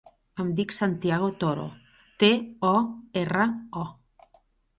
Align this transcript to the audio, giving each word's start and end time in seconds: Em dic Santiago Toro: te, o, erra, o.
Em 0.43 0.47
dic 0.59 0.71
Santiago 0.77 1.27
Toro: 1.43 1.65
te, 2.25 2.31
o, 2.71 2.73
erra, 3.23 3.47
o. 3.85 4.35